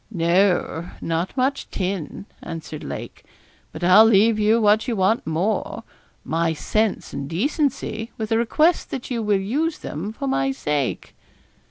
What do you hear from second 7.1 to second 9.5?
and decency, with a request that you will